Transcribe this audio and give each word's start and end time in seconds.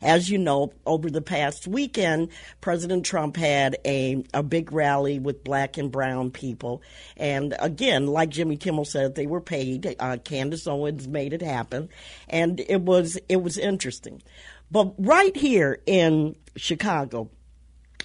As 0.00 0.30
you 0.30 0.38
know, 0.38 0.72
over 0.86 1.10
the 1.10 1.20
past 1.20 1.66
weekend, 1.66 2.28
President 2.60 3.04
Trump 3.04 3.36
had 3.36 3.78
a, 3.84 4.22
a 4.32 4.44
big 4.44 4.70
rally 4.70 5.18
with 5.18 5.42
black 5.42 5.76
and 5.76 5.90
brown 5.90 6.30
people. 6.30 6.82
And 7.16 7.56
again, 7.58 8.06
like 8.06 8.28
Jimmy 8.28 8.56
Kimmel 8.56 8.84
said, 8.84 9.16
they 9.16 9.26
were 9.26 9.40
paid. 9.40 9.96
Uh, 9.98 10.18
Candace 10.18 10.68
Owens 10.68 11.08
made 11.08 11.32
it 11.32 11.42
happen. 11.42 11.88
And 12.28 12.60
it 12.60 12.82
was, 12.82 13.18
it 13.28 13.42
was 13.42 13.58
interesting. 13.58 14.22
But 14.70 14.94
right 14.98 15.36
here 15.36 15.80
in 15.84 16.36
Chicago, 16.54 17.30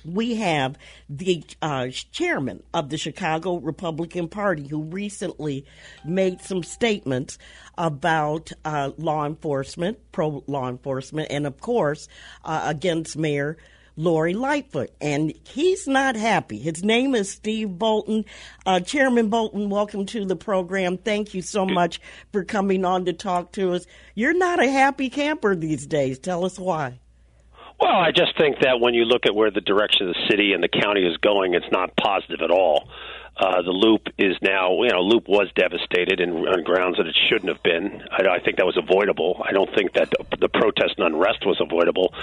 we 0.06 0.36
have 0.36 0.78
the 1.10 1.44
uh, 1.62 1.88
chairman 2.12 2.64
of 2.74 2.90
the 2.90 2.98
Chicago 2.98 3.58
Republican 3.58 4.28
Party 4.28 4.68
who 4.68 4.84
recently 4.84 5.66
made 6.06 6.42
some 6.42 6.64
statements 6.64 7.38
about 7.78 8.52
uh, 8.66 8.92
law 8.98 9.26
enforcement, 9.26 10.00
pro 10.12 10.44
law 10.48 10.70
enforcement, 10.70 11.28
and 11.32 11.48
of 11.48 11.60
course 11.60 12.08
uh, 12.44 12.64
against 12.66 13.18
Mayor 13.18 13.58
Lori 13.96 14.34
Lightfoot, 14.34 14.92
and 15.00 15.34
he's 15.44 15.88
not 15.88 16.16
happy. 16.16 16.58
His 16.58 16.84
name 16.84 17.14
is 17.14 17.30
Steve 17.30 17.78
Boulton. 17.78 18.26
Uh, 18.66 18.80
Chairman 18.80 19.30
Boulton, 19.30 19.70
welcome 19.70 20.08
to 20.08 20.26
the 20.26 20.36
program. 20.36 20.98
Thank 20.98 21.36
you 21.36 21.44
so 21.44 21.66
much 21.66 22.02
for 22.32 22.44
coming 22.44 22.86
on 22.86 23.06
to 23.06 23.14
talk 23.14 23.52
to 23.54 23.74
us. 23.74 23.86
You're 24.16 24.34
not 24.34 24.60
a 24.60 24.70
happy 24.70 25.10
camper 25.10 25.56
these 25.56 25.86
days. 25.86 26.18
Tell 26.18 26.44
us 26.44 26.58
why. 26.58 27.00
Well, 27.84 28.00
I 28.00 28.12
just 28.12 28.38
think 28.38 28.60
that 28.62 28.80
when 28.80 28.94
you 28.94 29.04
look 29.04 29.26
at 29.26 29.36
where 29.36 29.52
the 29.52 29.60
direction 29.60 30.08
of 30.08 30.16
the 30.16 30.28
city 30.30 30.54
and 30.54 30.64
the 30.64 30.70
county 30.70 31.02
is 31.02 31.18
going, 31.18 31.54
it's 31.54 31.70
not 31.70 31.94
positive 31.98 32.40
at 32.42 32.50
all. 32.50 32.88
Uh, 33.36 33.64
the 33.64 33.72
loop 33.72 34.10
is 34.20 34.38
now, 34.44 34.84
you 34.84 34.90
know, 34.90 35.02
loop 35.02 35.28
was 35.28 35.50
devastated 35.56 36.20
in, 36.20 36.30
on 36.46 36.64
grounds 36.64 36.98
that 36.98 37.08
it 37.08 37.18
shouldn't 37.30 37.50
have 37.50 37.64
been. 37.64 38.04
I, 38.12 38.38
I 38.38 38.40
think 38.40 38.58
that 38.58 38.66
was 38.66 38.78
avoidable. 38.78 39.42
I 39.44 39.52
don't 39.52 39.74
think 39.74 39.94
that 39.94 40.12
the, 40.12 40.38
the 40.38 40.50
protest 40.50 40.96
and 40.98 41.08
unrest 41.08 41.44
was 41.44 41.58
avoidable, 41.60 42.14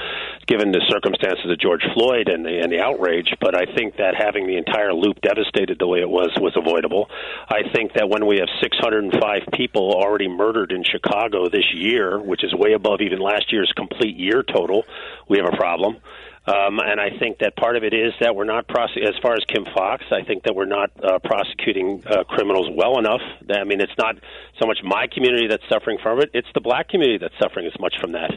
given 0.46 0.70
the 0.70 0.80
circumstances 0.88 1.50
of 1.50 1.58
George 1.58 1.82
Floyd 1.94 2.28
and 2.28 2.46
the 2.46 2.60
and 2.62 2.70
the 2.70 2.78
outrage. 2.78 3.34
But 3.40 3.56
I 3.56 3.66
think 3.74 3.96
that 3.96 4.14
having 4.14 4.46
the 4.46 4.56
entire 4.56 4.94
loop 4.94 5.20
devastated 5.20 5.78
the 5.80 5.88
way 5.88 5.98
it 5.98 6.08
was 6.08 6.30
was 6.38 6.54
avoidable. 6.56 7.10
I 7.48 7.66
think 7.74 7.94
that 7.94 8.08
when 8.08 8.26
we 8.26 8.38
have 8.38 8.48
605 8.62 9.10
people 9.52 9.90
already 9.90 10.28
murdered 10.28 10.70
in 10.70 10.84
Chicago 10.84 11.48
this 11.48 11.74
year, 11.74 12.20
which 12.20 12.44
is 12.44 12.54
way 12.54 12.74
above 12.74 13.00
even 13.00 13.18
last 13.18 13.52
year's 13.52 13.72
complete 13.74 14.16
year 14.16 14.44
total, 14.44 14.84
we 15.28 15.38
have 15.38 15.52
a 15.52 15.56
problem. 15.56 15.98
Um, 16.46 16.80
and 16.80 16.98
I 16.98 17.10
think 17.18 17.38
that 17.38 17.54
part 17.54 17.76
of 17.76 17.84
it 17.84 17.92
is 17.92 18.12
that 18.20 18.34
we're 18.34 18.44
not 18.44 18.66
prose- 18.66 18.96
as 18.96 19.14
far 19.20 19.34
as 19.34 19.44
Kim 19.46 19.66
Foxx. 19.74 20.04
I 20.10 20.22
think 20.22 20.44
that 20.44 20.54
we're 20.54 20.64
not 20.64 20.90
uh, 21.04 21.18
prosecuting 21.18 22.02
uh, 22.06 22.24
criminals 22.24 22.68
well 22.74 22.98
enough. 22.98 23.20
I 23.50 23.64
mean, 23.64 23.80
it's 23.80 23.96
not 23.98 24.16
so 24.58 24.66
much 24.66 24.78
my 24.82 25.06
community 25.06 25.48
that's 25.48 25.62
suffering 25.68 25.98
from 26.02 26.20
it; 26.20 26.30
it's 26.32 26.48
the 26.54 26.62
black 26.62 26.88
community 26.88 27.18
that's 27.18 27.38
suffering 27.38 27.66
as 27.66 27.78
much 27.78 28.00
from 28.00 28.12
that. 28.12 28.32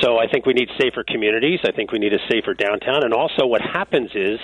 So 0.00 0.18
I 0.18 0.28
think 0.28 0.46
we 0.46 0.52
need 0.52 0.68
safer 0.80 1.02
communities. 1.02 1.60
I 1.64 1.72
think 1.72 1.90
we 1.90 1.98
need 1.98 2.14
a 2.14 2.20
safer 2.30 2.54
downtown. 2.54 3.04
And 3.04 3.12
also, 3.12 3.46
what 3.46 3.60
happens 3.60 4.12
is 4.14 4.38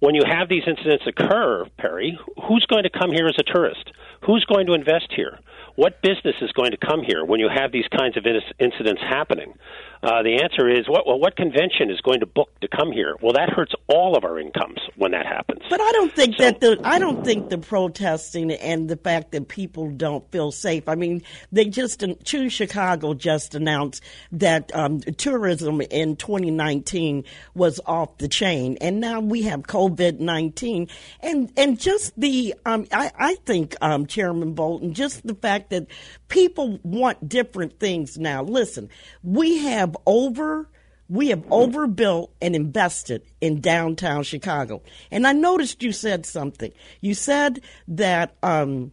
when 0.00 0.14
you 0.14 0.22
have 0.26 0.48
these 0.48 0.64
incidents 0.66 1.04
occur, 1.06 1.66
Perri, 1.76 2.18
who's 2.48 2.66
going 2.66 2.82
to 2.84 2.90
come 2.90 3.12
here 3.12 3.28
as 3.28 3.36
a 3.38 3.44
tourist? 3.44 3.92
Who's 4.26 4.44
going 4.46 4.66
to 4.66 4.74
invest 4.74 5.12
here? 5.14 5.38
What 5.76 6.02
business 6.02 6.34
is 6.40 6.50
going 6.52 6.72
to 6.72 6.76
come 6.76 7.02
here 7.02 7.24
when 7.24 7.40
you 7.40 7.48
have 7.48 7.72
these 7.72 7.86
kinds 7.88 8.16
of 8.16 8.24
incidents 8.58 9.00
happening? 9.00 9.54
Uh, 10.02 10.20
the 10.22 10.42
answer 10.42 10.68
is 10.68 10.88
what? 10.88 11.06
Well, 11.06 11.20
what 11.20 11.36
convention 11.36 11.88
is 11.88 12.00
going 12.00 12.20
to 12.20 12.26
book 12.26 12.50
to 12.60 12.66
come 12.66 12.90
here? 12.90 13.14
Well, 13.22 13.34
that 13.34 13.50
hurts 13.50 13.72
all 13.86 14.16
of 14.16 14.24
our 14.24 14.40
incomes 14.40 14.80
when 14.96 15.12
that 15.12 15.26
happens. 15.26 15.62
But 15.70 15.80
I 15.80 15.92
don't 15.92 16.12
think 16.12 16.36
so, 16.36 16.42
that 16.42 16.60
the 16.60 16.80
I 16.82 16.98
don't 16.98 17.24
think 17.24 17.50
the 17.50 17.58
protesting 17.58 18.50
and 18.50 18.88
the 18.88 18.96
fact 18.96 19.30
that 19.30 19.46
people 19.46 19.90
don't 19.90 20.28
feel 20.32 20.50
safe. 20.50 20.88
I 20.88 20.96
mean, 20.96 21.22
they 21.52 21.66
just 21.66 22.04
Choose 22.24 22.52
Chicago 22.52 23.14
just 23.14 23.54
announced 23.54 24.02
that 24.32 24.74
um, 24.74 25.00
tourism 25.00 25.80
in 25.82 26.16
2019 26.16 27.22
was 27.54 27.80
off 27.86 28.18
the 28.18 28.26
chain, 28.26 28.78
and 28.80 29.00
now 29.00 29.20
we 29.20 29.42
have 29.42 29.62
COVID 29.62 30.18
19, 30.18 30.88
and 31.20 31.52
and 31.56 31.78
just 31.78 32.18
the 32.18 32.56
um, 32.66 32.88
I, 32.92 33.12
I 33.16 33.34
think 33.46 33.76
um, 33.80 34.06
Chairman 34.06 34.54
Boulton, 34.54 34.94
just 34.94 35.24
the 35.24 35.36
fact 35.36 35.70
that 35.70 35.86
people 36.26 36.80
want 36.82 37.28
different 37.28 37.78
things 37.78 38.18
now. 38.18 38.42
Listen, 38.42 38.88
we 39.22 39.58
have 39.58 39.91
over 40.06 40.68
we 41.08 41.28
have 41.28 41.44
overbuilt 41.50 42.32
and 42.40 42.56
invested 42.56 43.22
in 43.42 43.60
downtown 43.60 44.22
Chicago. 44.22 44.82
And 45.10 45.26
I 45.26 45.32
noticed 45.32 45.82
you 45.82 45.92
said 45.92 46.24
something. 46.24 46.72
You 47.02 47.12
said 47.12 47.60
that 47.88 48.34
um, 48.42 48.92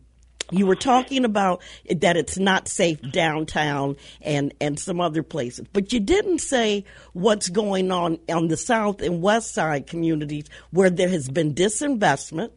you 0.51 0.65
were 0.65 0.75
talking 0.75 1.23
about 1.23 1.61
that 1.89 2.17
it's 2.17 2.37
not 2.37 2.67
safe 2.67 2.99
downtown 3.11 3.95
and, 4.21 4.53
and 4.59 4.77
some 4.77 4.99
other 4.99 5.23
places, 5.23 5.65
but 5.71 5.93
you 5.93 6.01
didn't 6.01 6.39
say 6.39 6.83
what's 7.13 7.47
going 7.47 7.89
on 7.89 8.19
on 8.27 8.49
the 8.49 8.57
south 8.57 9.01
and 9.01 9.21
west 9.21 9.53
side 9.53 9.87
communities 9.87 10.45
where 10.71 10.89
there 10.89 11.09
has 11.09 11.29
been 11.29 11.53
disinvestment 11.53 12.51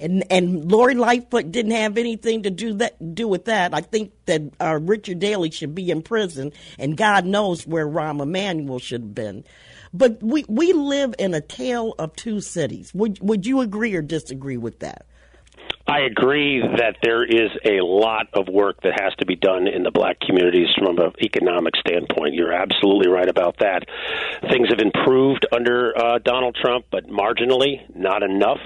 and 0.00 0.24
and 0.30 0.70
Lori 0.70 0.94
Lightfoot 0.94 1.50
didn't 1.52 1.72
have 1.72 1.98
anything 1.98 2.42
to 2.44 2.50
do 2.50 2.74
that 2.74 3.14
do 3.14 3.28
with 3.28 3.46
that. 3.46 3.74
I 3.74 3.80
think 3.80 4.12
that 4.26 4.42
uh, 4.60 4.78
Richard 4.80 5.18
Daley 5.18 5.50
should 5.50 5.74
be 5.74 5.90
in 5.90 6.02
prison, 6.02 6.52
and 6.78 6.96
God 6.96 7.24
knows 7.24 7.66
where 7.66 7.86
Rahm 7.86 8.22
Emanuel 8.22 8.78
should 8.78 9.02
have 9.02 9.14
been. 9.14 9.44
But 9.92 10.22
we 10.22 10.44
we 10.48 10.72
live 10.72 11.14
in 11.18 11.34
a 11.34 11.40
tale 11.40 11.94
of 11.98 12.14
two 12.16 12.40
cities. 12.40 12.92
Would 12.94 13.18
would 13.20 13.46
you 13.46 13.60
agree 13.60 13.94
or 13.94 14.02
disagree 14.02 14.56
with 14.56 14.80
that? 14.80 15.06
I 15.88 16.00
agree 16.00 16.60
that 16.60 16.96
there 17.02 17.24
is 17.24 17.50
a 17.64 17.80
lot 17.80 18.26
of 18.32 18.48
work 18.48 18.82
that 18.82 19.00
has 19.00 19.14
to 19.20 19.26
be 19.26 19.36
done 19.36 19.68
in 19.68 19.84
the 19.84 19.92
black 19.92 20.18
communities 20.18 20.66
from 20.76 20.98
an 20.98 21.12
economic 21.22 21.74
standpoint. 21.76 22.34
You're 22.34 22.52
absolutely 22.52 23.08
right 23.08 23.28
about 23.28 23.58
that. 23.60 23.84
Things 24.50 24.68
have 24.70 24.80
improved 24.80 25.46
under 25.52 25.96
uh, 25.96 26.18
Donald 26.18 26.56
Trump, 26.60 26.86
but 26.90 27.06
marginally, 27.06 27.82
not 27.94 28.24
enough. 28.24 28.58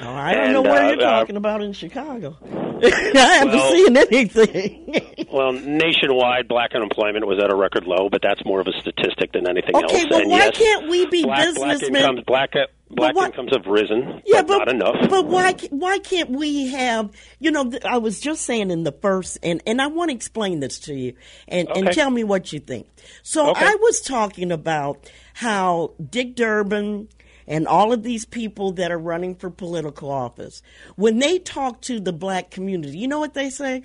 Oh, 0.00 0.14
I 0.14 0.34
don't 0.34 0.44
and, 0.44 0.52
know 0.52 0.62
where 0.62 0.84
uh, 0.84 0.90
you're 0.90 1.00
uh, 1.00 1.18
talking 1.20 1.36
about 1.36 1.62
in 1.62 1.72
Chicago. 1.72 2.36
I 2.82 3.38
haven't 3.38 3.54
well, 3.54 3.72
seen 3.72 3.96
anything. 3.96 5.26
well, 5.32 5.52
nationwide, 5.52 6.46
black 6.46 6.70
unemployment 6.74 7.26
was 7.26 7.42
at 7.42 7.52
a 7.52 7.56
record 7.56 7.84
low, 7.84 8.08
but 8.08 8.22
that's 8.22 8.44
more 8.44 8.60
of 8.60 8.68
a 8.68 8.80
statistic 8.80 9.32
than 9.32 9.48
anything 9.48 9.74
okay, 9.74 9.82
else. 9.82 9.92
Okay, 9.92 10.06
well, 10.08 10.20
and 10.20 10.30
why 10.30 10.38
yes, 10.38 10.56
can't 10.58 10.88
we 10.88 11.06
be 11.06 11.24
black, 11.24 11.46
businessmen? 11.46 11.90
Black 11.90 12.02
incomes, 12.04 12.24
black, 12.24 12.50
black 12.90 13.14
what, 13.16 13.26
incomes 13.30 13.52
have 13.52 13.66
risen, 13.66 14.22
yeah, 14.24 14.42
but, 14.42 14.46
but, 14.46 14.58
not 14.58 14.68
enough. 14.68 15.10
But 15.10 15.26
why 15.26 15.54
why 15.70 15.98
can't 15.98 16.30
we 16.30 16.68
have? 16.68 17.10
You 17.40 17.50
know, 17.50 17.72
I 17.84 17.98
was 17.98 18.20
just 18.20 18.42
saying 18.42 18.70
in 18.70 18.84
the 18.84 18.92
first, 18.92 19.38
and 19.42 19.60
and 19.66 19.82
I 19.82 19.88
want 19.88 20.10
to 20.10 20.14
explain 20.14 20.60
this 20.60 20.78
to 20.80 20.94
you, 20.94 21.14
and 21.48 21.68
okay. 21.68 21.80
and 21.80 21.92
tell 21.92 22.10
me 22.10 22.22
what 22.22 22.52
you 22.52 22.60
think. 22.60 22.86
So 23.24 23.50
okay. 23.50 23.66
I 23.66 23.74
was 23.80 24.00
talking 24.00 24.52
about 24.52 25.10
how 25.34 25.94
Dick 26.10 26.36
Durbin 26.36 27.08
and 27.48 27.66
all 27.66 27.92
of 27.92 28.02
these 28.02 28.26
people 28.26 28.72
that 28.72 28.92
are 28.92 28.98
running 28.98 29.34
for 29.34 29.50
political 29.50 30.10
office, 30.10 30.62
when 30.96 31.18
they 31.18 31.38
talk 31.38 31.80
to 31.82 31.98
the 31.98 32.12
black 32.12 32.50
community, 32.50 32.98
you 32.98 33.08
know 33.08 33.18
what 33.18 33.34
they 33.34 33.50
say? 33.50 33.84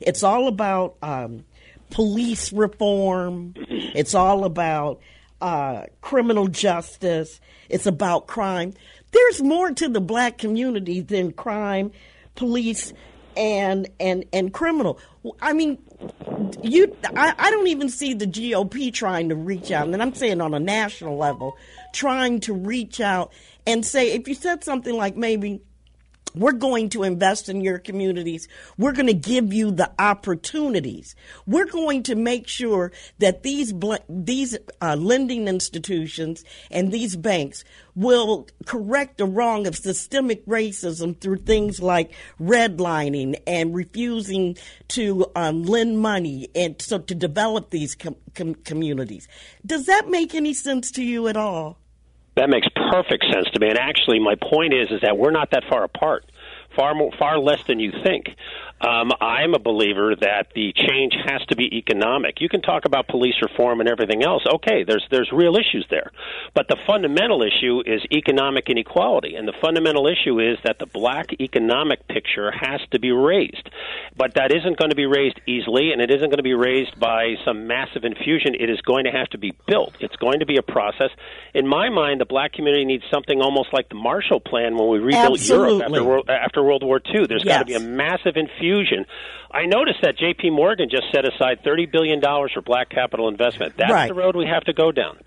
It's 0.00 0.22
all 0.22 0.48
about 0.48 0.96
um, 1.02 1.44
police 1.90 2.52
reform. 2.52 3.54
It's 3.96 4.14
all 4.14 4.44
about 4.44 5.00
uh, 5.40 5.84
criminal 6.02 6.48
justice. 6.48 7.40
It's 7.70 7.86
about 7.86 8.26
crime. 8.26 8.74
There's 9.12 9.42
more 9.42 9.70
to 9.70 9.88
the 9.88 10.02
black 10.02 10.36
community 10.36 11.00
than 11.00 11.32
crime, 11.32 11.92
police, 12.34 12.92
and 13.38 13.88
and 13.98 14.26
and 14.34 14.52
criminal. 14.52 14.98
I 15.40 15.54
mean, 15.54 15.78
you. 16.62 16.96
I, 17.16 17.34
I 17.38 17.50
don't 17.50 17.68
even 17.68 17.88
see 17.88 18.14
the 18.14 18.26
GOP 18.26 18.92
trying 18.92 19.28
to 19.28 19.36
reach 19.36 19.70
out, 19.70 19.88
and 19.88 20.02
I'm 20.02 20.14
saying 20.14 20.40
on 20.40 20.54
a 20.54 20.60
national 20.60 21.16
level, 21.16 21.56
trying 21.92 22.40
to 22.40 22.52
reach 22.52 23.00
out 23.00 23.32
and 23.66 23.84
say 23.84 24.12
if 24.12 24.28
you 24.28 24.34
said 24.34 24.64
something 24.64 24.96
like 24.96 25.16
maybe 25.16 25.60
we're 26.36 26.52
going 26.52 26.90
to 26.90 27.02
invest 27.02 27.48
in 27.48 27.60
your 27.60 27.78
communities. 27.78 28.46
We're 28.76 28.92
going 28.92 29.06
to 29.06 29.14
give 29.14 29.52
you 29.52 29.70
the 29.70 29.90
opportunities. 29.98 31.16
We're 31.46 31.66
going 31.66 32.02
to 32.04 32.14
make 32.14 32.46
sure 32.46 32.92
that 33.18 33.42
these 33.42 33.72
these 34.08 34.56
uh, 34.80 34.96
lending 34.96 35.48
institutions 35.48 36.44
and 36.70 36.92
these 36.92 37.16
banks 37.16 37.64
will 37.94 38.46
correct 38.66 39.18
the 39.18 39.24
wrong 39.24 39.66
of 39.66 39.74
systemic 39.74 40.44
racism 40.46 41.18
through 41.18 41.38
things 41.38 41.80
like 41.80 42.12
redlining 42.38 43.40
and 43.46 43.74
refusing 43.74 44.56
to 44.88 45.26
um, 45.34 45.62
lend 45.62 45.98
money 45.98 46.48
and 46.54 46.80
so 46.80 46.98
to 46.98 47.14
develop 47.14 47.70
these 47.70 47.94
com- 47.94 48.16
com- 48.34 48.54
communities. 48.54 49.26
Does 49.64 49.86
that 49.86 50.08
make 50.08 50.34
any 50.34 50.52
sense 50.52 50.90
to 50.92 51.02
you 51.02 51.26
at 51.28 51.36
all? 51.36 51.78
That 52.36 52.50
makes 52.50 52.68
perfect 52.92 53.24
sense 53.32 53.46
to 53.54 53.60
me. 53.60 53.68
And 53.68 53.78
actually, 53.78 54.20
my 54.20 54.34
point 54.34 54.74
is 54.74 54.88
is 54.90 55.00
that 55.02 55.16
we're 55.16 55.30
not 55.30 55.50
that 55.52 55.64
far 55.68 55.84
apart 55.84 56.24
far 56.76 56.94
more, 56.94 57.10
far 57.18 57.38
less 57.38 57.60
than 57.66 57.80
you 57.80 57.92
think. 58.04 58.28
Um, 58.78 59.10
I'm 59.22 59.54
a 59.54 59.58
believer 59.58 60.14
that 60.20 60.48
the 60.54 60.74
change 60.74 61.14
has 61.24 61.40
to 61.48 61.56
be 61.56 61.78
economic. 61.78 62.42
You 62.42 62.48
can 62.50 62.60
talk 62.60 62.84
about 62.84 63.08
police 63.08 63.36
reform 63.40 63.80
and 63.80 63.88
everything 63.88 64.22
else. 64.22 64.42
Okay, 64.46 64.84
there's 64.84 65.04
there's 65.10 65.30
real 65.32 65.56
issues 65.56 65.86
there, 65.88 66.12
but 66.54 66.68
the 66.68 66.76
fundamental 66.86 67.42
issue 67.42 67.80
is 67.86 68.02
economic 68.12 68.68
inequality, 68.68 69.34
and 69.34 69.48
the 69.48 69.54
fundamental 69.62 70.06
issue 70.06 70.38
is 70.40 70.58
that 70.64 70.78
the 70.78 70.84
black 70.84 71.28
economic 71.40 72.06
picture 72.06 72.52
has 72.52 72.80
to 72.90 73.00
be 73.00 73.12
raised. 73.12 73.70
But 74.14 74.34
that 74.34 74.52
isn't 74.52 74.76
going 74.76 74.90
to 74.90 74.96
be 74.96 75.06
raised 75.06 75.40
easily, 75.46 75.92
and 75.92 76.02
it 76.02 76.10
isn't 76.10 76.28
going 76.28 76.36
to 76.36 76.42
be 76.42 76.54
raised 76.54 77.00
by 77.00 77.36
some 77.46 77.66
massive 77.66 78.04
infusion. 78.04 78.54
It 78.54 78.68
is 78.68 78.80
going 78.82 79.04
to 79.04 79.10
have 79.10 79.28
to 79.30 79.38
be 79.38 79.54
built. 79.66 79.94
It's 80.00 80.16
going 80.16 80.40
to 80.40 80.46
be 80.46 80.58
a 80.58 80.62
process. 80.62 81.10
In 81.54 81.66
my 81.66 81.88
mind, 81.88 82.20
the 82.20 82.26
black 82.26 82.52
community 82.52 82.84
needs 82.84 83.04
something 83.10 83.40
almost 83.40 83.72
like 83.72 83.88
the 83.88 83.94
Marshall 83.94 84.40
Plan 84.40 84.76
when 84.76 84.90
we 84.90 84.98
rebuilt 84.98 85.40
Absolutely. 85.40 85.78
Europe 85.78 85.82
after 85.82 86.04
World, 86.04 86.30
after 86.30 86.62
World 86.66 86.82
War 86.82 87.00
II. 87.14 87.26
There's 87.26 87.44
yes. 87.44 87.58
got 87.58 87.58
to 87.60 87.64
be 87.66 87.74
a 87.74 87.80
massive 87.80 88.36
infusion 88.36 89.06
I 89.50 89.64
noticed 89.66 90.00
that 90.02 90.18
J.P. 90.18 90.50
Morgan 90.50 90.88
just 90.90 91.04
set 91.12 91.24
aside 91.24 91.62
$30 91.64 91.90
billion 91.90 92.20
for 92.20 92.60
black 92.62 92.90
capital 92.90 93.28
investment. 93.28 93.74
That's 93.76 93.92
right. 93.92 94.08
the 94.08 94.14
road 94.14 94.36
we 94.36 94.46
have 94.46 94.64
to 94.64 94.72
go 94.72 94.92
down. 94.92 95.18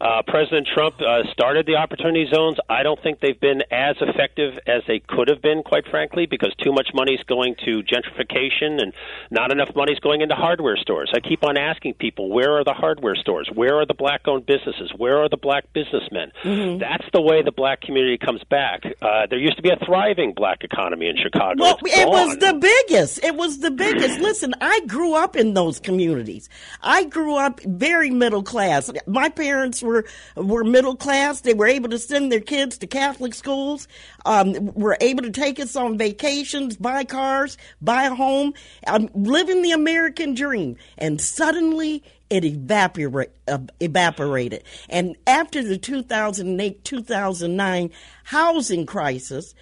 Uh, 0.00 0.22
President 0.26 0.68
Trump 0.72 0.96
uh, 1.00 1.22
started 1.32 1.66
the 1.66 1.76
opportunity 1.76 2.26
zones. 2.32 2.58
I 2.68 2.82
don't 2.82 3.00
think 3.02 3.20
they've 3.20 3.38
been 3.38 3.62
as 3.70 3.96
effective 4.00 4.58
as 4.66 4.82
they 4.86 5.00
could 5.00 5.28
have 5.28 5.40
been, 5.42 5.62
quite 5.62 5.86
frankly, 5.88 6.26
because 6.26 6.52
too 6.62 6.72
much 6.72 6.88
money 6.94 7.14
is 7.14 7.22
going 7.26 7.56
to 7.64 7.82
gentrification 7.82 8.80
and 8.82 8.92
not 9.30 9.52
enough 9.52 9.74
money 9.74 9.92
is 9.92 9.98
going 10.00 10.20
into 10.20 10.34
hardware 10.34 10.76
stores. 10.76 11.10
I 11.14 11.20
keep 11.20 11.44
on 11.44 11.56
asking 11.56 11.94
people, 11.94 12.30
where 12.30 12.58
are 12.58 12.64
the 12.64 12.74
hardware 12.74 13.16
stores? 13.16 13.48
Where 13.52 13.76
are 13.76 13.86
the 13.86 13.94
black 13.94 14.26
owned 14.26 14.46
businesses? 14.46 14.92
Where 14.96 15.18
are 15.22 15.28
the 15.28 15.36
black 15.36 15.72
businessmen? 15.72 16.32
Mm-hmm. 16.44 16.78
That's 16.78 17.04
the 17.12 17.22
way 17.22 17.42
the 17.42 17.52
black 17.52 17.80
community 17.80 18.18
comes 18.18 18.42
back. 18.50 18.82
Uh, 19.00 19.26
there 19.30 19.38
used 19.38 19.56
to 19.56 19.62
be 19.62 19.70
a 19.70 19.84
thriving 19.84 20.34
black 20.34 20.62
economy 20.62 20.87
in 20.92 21.16
Chicago. 21.16 21.62
Well, 21.62 21.78
it 21.84 22.08
was 22.08 22.36
the 22.38 22.54
biggest. 22.54 23.22
It 23.22 23.36
was 23.36 23.58
the 23.58 23.70
biggest. 23.70 24.20
Listen, 24.20 24.54
I 24.60 24.80
grew 24.86 25.14
up 25.14 25.36
in 25.36 25.54
those 25.54 25.80
communities. 25.80 26.48
I 26.82 27.04
grew 27.04 27.36
up 27.36 27.60
very 27.62 28.10
middle 28.10 28.42
class. 28.42 28.90
My 29.06 29.28
parents 29.28 29.82
were 29.82 30.04
were 30.36 30.64
middle 30.64 30.96
class. 30.96 31.42
They 31.42 31.54
were 31.54 31.66
able 31.66 31.90
to 31.90 31.98
send 31.98 32.32
their 32.32 32.40
kids 32.40 32.78
to 32.78 32.86
Catholic 32.86 33.34
schools. 33.34 33.88
Um, 34.24 34.72
were 34.74 34.96
able 35.00 35.22
to 35.22 35.30
take 35.30 35.60
us 35.60 35.76
on 35.76 35.98
vacations, 35.98 36.76
buy 36.76 37.04
cars, 37.04 37.56
buy 37.80 38.04
a 38.04 38.14
home, 38.14 38.54
um, 38.86 39.08
living 39.14 39.62
the 39.62 39.72
American 39.72 40.34
dream. 40.34 40.76
And 40.98 41.20
suddenly 41.20 42.02
it 42.30 42.44
evaporate, 42.44 43.30
uh, 43.46 43.58
evaporated. 43.80 44.64
And 44.88 45.16
after 45.26 45.62
the 45.62 45.78
2008 45.78 46.84
2009 46.84 47.90
housing 48.24 48.86
crisis, 48.86 49.54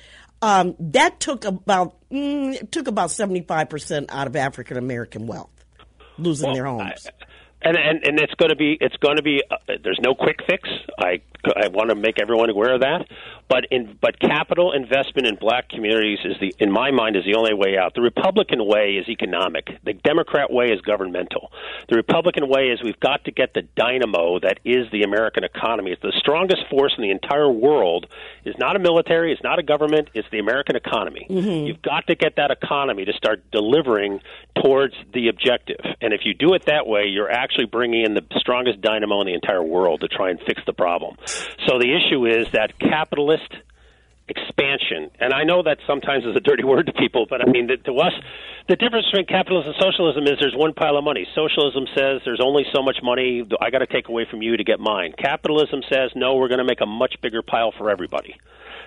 um, 0.43 0.75
that 0.79 1.21
took 1.21 1.45
about 1.45 1.97
mm, 2.11 2.71
took 2.71 2.89
about 2.89 3.11
seventy 3.11 3.43
five 3.43 3.69
percent 3.69 4.07
out 4.11 4.27
of 4.27 4.37
African 4.37 4.77
American 4.77 5.27
wealth, 5.27 5.51
losing 6.19 6.47
well, 6.49 6.55
their 6.55 6.67
homes. 6.67 7.07
I, 7.07 7.25
and 7.67 7.77
and 7.77 8.05
and 8.05 8.21
it's 8.21 8.35
going 8.35 8.51
to 8.51 8.57
be 8.57 8.79
it's 8.81 8.97
going 8.97 9.17
to 9.17 9.23
be 9.23 9.43
uh, 9.51 9.57
there's 9.83 9.99
no 10.01 10.15
quick 10.15 10.39
fix. 10.47 10.69
I 10.99 11.21
I 11.45 11.69
want 11.69 11.91
to 11.91 11.97
make 11.97 12.21
everyone 12.21 12.51
aware 12.51 12.75
of 12.75 12.81
that. 12.81 13.07
But 13.49 13.67
in 13.71 13.97
but 14.01 14.19
capital 14.19 14.73
investment 14.73 15.27
in 15.27 15.37
black 15.37 15.69
communities 15.69 16.19
is 16.25 16.37
the 16.41 16.55
in 16.59 16.71
my 16.71 16.91
mind 16.91 17.17
is 17.17 17.25
the 17.25 17.35
only 17.35 17.55
way 17.55 17.77
out. 17.79 17.95
The 17.95 18.03
Republican 18.03 18.67
way 18.67 18.97
is 18.97 19.09
economic. 19.09 19.69
The 19.85 19.93
Democrat 19.93 20.53
way 20.53 20.67
is 20.67 20.81
governmental. 20.81 21.53
The 21.89 21.97
Republican 21.97 22.49
way 22.49 22.71
is 22.71 22.83
we've 22.83 22.99
got 23.01 23.25
to 23.25 23.31
get 23.33 23.55
the 23.55 23.63
dynamo 23.77 24.39
that 24.41 24.59
is 24.65 24.91
the 24.91 25.03
American 25.03 25.45
economy. 25.45 25.93
It's 25.93 26.03
the 26.03 26.15
strongest 26.19 26.63
force 26.71 26.95
in 26.97 27.03
the 27.03 27.11
entire 27.11 27.51
world. 27.51 28.07
is 28.45 28.55
not 28.59 28.77
a 28.77 28.79
military. 28.79 29.33
It's 29.33 29.43
not 29.43 29.59
a 29.59 29.63
government. 29.63 30.11
It's 30.15 30.29
the 30.31 30.39
American 30.39 30.77
economy. 30.77 31.27
Mm-hmm. 31.29 31.67
You've 31.67 31.83
got 31.83 32.07
to 32.09 32.15
get 32.15 32.37
that 32.37 32.51
economy 32.51 33.05
to 33.05 33.13
start 33.13 33.43
delivering 33.51 34.21
towards 34.63 34.95
the 35.13 35.29
objective. 35.29 35.81
And 36.01 36.13
if 36.13 36.23
you 36.25 36.35
do 36.35 36.55
it 36.55 36.67
that 36.67 36.87
way, 36.87 37.05
you're 37.07 37.31
actually 37.31 37.56
bringing 37.65 38.05
in 38.05 38.15
the 38.15 38.23
strongest 38.37 38.81
dynamo 38.83 39.21
in 39.23 39.27
the 39.27 39.35
entire 39.35 39.63
world 39.63 40.03
to 40.03 40.09
try 40.09 40.31
and 40.31 40.39
fix 40.47 40.61
the 40.67 40.75
problem. 40.75 41.17
So 41.67 41.79
the 41.79 41.97
issue 41.97 42.27
is 42.27 42.49
that 42.53 42.79
capitalist 42.79 43.51
expansion, 44.29 45.11
and 45.21 45.33
I 45.33 45.45
know 45.45 45.63
that 45.63 45.79
sometimes 45.87 46.25
is 46.25 46.37
a 46.37 46.41
dirty 46.41 46.65
word 46.73 46.87
to 46.87 46.93
people, 46.93 47.27
but 47.29 47.41
I 47.41 47.51
mean 47.51 47.69
to 47.69 47.95
us, 47.95 48.13
the 48.69 48.77
difference 48.77 49.07
between 49.07 49.27
capitalism 49.27 49.73
and 49.73 49.83
socialism 49.83 50.25
is 50.25 50.39
there's 50.41 50.57
one 50.57 50.75
pile 50.75 50.97
of 50.97 51.05
money. 51.05 51.27
Socialism 51.35 51.87
says 51.97 52.21
there's 52.25 52.41
only 52.43 52.67
so 52.75 52.83
much 52.83 52.99
money 53.03 53.45
I 53.61 53.71
got 53.71 53.79
to 53.79 53.87
take 53.87 54.09
away 54.09 54.27
from 54.29 54.43
you 54.43 54.57
to 54.57 54.65
get 54.65 54.81
mine. 54.81 55.15
Capitalism 55.17 55.83
says 55.89 56.11
no, 56.15 56.35
we're 56.35 56.49
going 56.49 56.59
to 56.59 56.65
make 56.65 56.81
a 56.81 56.87
much 56.87 57.15
bigger 57.23 57.43
pile 57.43 57.73
for 57.79 57.91
everybody. 57.91 58.37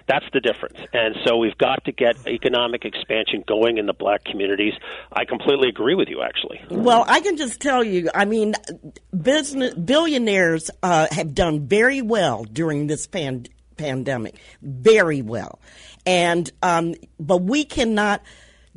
That's 0.10 0.26
the 0.34 0.42
difference. 0.42 0.80
And 0.92 1.16
so 1.26 1.38
we've 1.38 1.58
got 1.58 1.86
to 1.86 1.92
get 1.92 2.18
economic 2.28 2.84
expansion 2.84 3.44
going 3.48 3.78
in 3.78 3.86
the 3.86 3.94
black 3.94 4.26
communities. 4.26 4.74
I 5.14 5.24
completely 5.24 5.70
agree 5.70 5.94
with 5.94 6.10
you, 6.10 6.24
actually. 6.24 6.60
Well, 6.72 7.06
I 7.08 7.22
can 7.22 7.38
just 7.38 7.62
tell 7.62 7.84
you, 7.84 8.10
I 8.14 8.26
mean, 8.26 8.56
business 9.16 9.76
billionaires 9.76 10.72
uh, 10.82 11.08
have 11.12 11.36
done 11.36 11.68
very 11.68 12.02
well 12.02 12.44
during 12.44 12.88
this 12.88 13.08
pandemic 13.08 13.54
pandemic 13.80 14.36
very 14.62 15.22
well. 15.22 15.60
And, 16.06 16.52
um, 16.62 16.96
but 17.20 17.38
we 17.38 17.64
cannot 17.64 18.22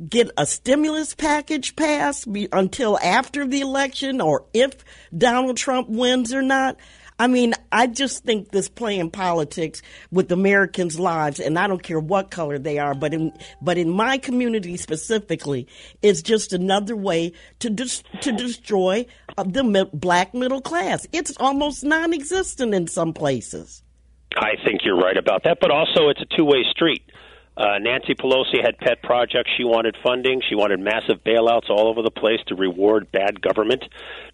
get 0.09 0.31
a 0.39 0.47
stimulus 0.47 1.15
package 1.15 1.77
passed 1.77 2.33
be, 2.33 2.49
until 2.53 2.99
after 2.99 3.47
the 3.47 3.61
election 3.61 4.21
or 4.21 4.47
if 4.55 4.73
Donald 5.17 5.57
Trump 5.57 5.89
wins 5.89 6.33
or 6.33 6.43
not. 6.43 6.77
I 7.23 7.29
mean, 7.29 7.55
I 7.71 7.87
just 7.87 8.25
think 8.25 8.51
this 8.51 8.69
playing 8.69 9.13
politics 9.13 9.81
with 10.11 10.33
Americans' 10.33 10.99
lives, 10.99 11.39
and 11.39 11.57
I 11.57 11.69
don't 11.69 11.81
care 11.81 12.01
what 12.01 12.33
color 12.33 12.59
they 12.59 12.81
are, 12.81 12.97
but 12.97 13.15
in 13.15 13.33
but 13.61 13.79
in 13.79 13.91
my 13.91 14.19
community 14.19 14.77
specifically, 14.77 15.69
it's 16.03 16.21
just 16.21 16.53
another 16.53 16.97
way 16.97 17.33
to 17.61 17.71
dis- 17.71 18.03
to 18.23 18.33
destroy 18.33 19.07
uh, 19.39 19.45
the 19.45 19.89
black 19.93 20.35
middle 20.35 20.61
class. 20.61 21.07
It's 21.13 21.33
almost 21.39 21.85
non-existent 21.85 22.75
in 22.75 22.89
some 22.89 23.13
places. 23.13 23.85
I 24.37 24.57
think 24.65 24.81
you're 24.85 24.99
right 24.99 25.17
about 25.17 25.45
that, 25.45 25.59
but 25.61 25.71
also 25.71 26.09
it's 26.09 26.23
a 26.23 26.37
two 26.37 26.45
way 26.45 26.65
street. 26.73 27.03
Uh, 27.57 27.79
Nancy 27.79 28.15
Pelosi 28.15 28.65
had 28.65 28.79
pet 28.79 29.03
projects. 29.03 29.51
She 29.57 29.65
wanted 29.65 29.97
funding. 30.03 30.41
She 30.49 30.55
wanted 30.55 30.81
massive 30.81 31.23
bailouts 31.23 31.69
all 31.69 31.87
over 31.89 32.03
the 32.03 32.11
place 32.11 32.41
to 32.47 32.55
reward 32.55 33.13
bad 33.13 33.41
government. 33.43 33.85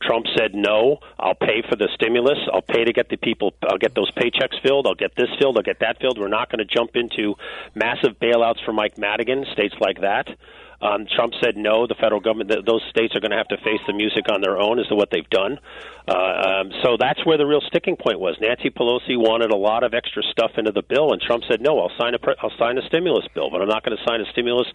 Trump 0.01 0.27
said, 0.37 0.55
no, 0.55 0.99
I'll 1.19 1.35
pay 1.35 1.63
for 1.69 1.75
the 1.75 1.89
stimulus. 1.95 2.39
I'll 2.53 2.63
pay 2.63 2.85
to 2.85 2.93
get 2.93 3.09
the 3.09 3.17
people, 3.17 3.55
I'll 3.69 3.79
get 3.79 3.95
those 3.95 4.11
paychecks 4.13 4.63
filled. 4.63 4.87
I'll 4.87 4.95
get 4.95 5.17
this 5.17 5.29
filled. 5.41 5.57
I'll 5.57 5.65
get 5.65 5.81
that 5.81 6.01
filled. 6.01 6.19
We're 6.19 6.29
not 6.29 6.51
going 6.51 6.65
to 6.65 6.65
jump 6.65 6.93
into 6.95 7.35
massive 7.75 8.19
bailouts 8.21 8.65
for 8.65 8.73
Mike 8.73 8.99
Madigan, 8.99 9.45
states 9.53 9.75
like 9.81 10.01
that. 10.01 10.29
Um, 10.81 11.07
Trump 11.11 11.35
said 11.43 11.57
no. 11.57 11.87
The 11.87 11.97
federal 11.99 12.21
government, 12.21 12.51
th- 12.51 12.65
those 12.65 12.83
states 12.91 13.17
are 13.17 13.21
going 13.21 13.33
to 13.33 13.37
have 13.37 13.49
to 13.49 13.57
face 13.59 13.83
the 13.87 13.93
music 13.93 14.31
on 14.33 14.41
their 14.41 14.59
own, 14.59 14.79
as 14.79 14.87
to 14.89 14.95
what 14.95 15.11
they've 15.11 15.29
done. 15.29 15.59
Uh, 16.07 16.15
um, 16.15 16.73
so 16.83 16.97
that's 16.99 17.25
where 17.27 17.37
the 17.37 17.45
real 17.45 17.61
sticking 17.67 17.97
point 17.97 18.19
was. 18.21 18.37
Nancy 18.41 18.71
Pelosi 18.71 19.19
wanted 19.19 19.51
a 19.51 19.57
lot 19.57 19.83
of 19.83 19.93
extra 19.93 20.23
stuff 20.31 20.53
into 20.57 20.73
the 20.73 20.83
bill, 20.83 21.13
and 21.13 21.21
Trump 21.21 21.43
said 21.51 21.61
no. 21.61 21.79
I'll 21.81 21.93
sign 21.99 22.15
a 22.15 22.19
pre- 22.19 22.37
I'll 22.41 22.57
sign 22.59 22.79
a 22.79 22.87
stimulus 22.87 23.27
bill, 23.35 23.51
but 23.51 23.61
I'm 23.61 23.69
not 23.69 23.85
going 23.85 23.97
to 23.97 24.03
sign 24.09 24.21
a 24.21 24.31
stimulus 24.33 24.69